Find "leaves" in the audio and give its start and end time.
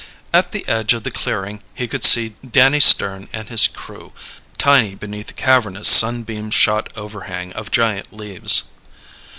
8.11-8.63